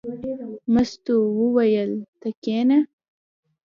مستو 0.73 1.15
وویل: 1.39 1.91
ته 2.19 2.29
کېنه. 2.43 2.79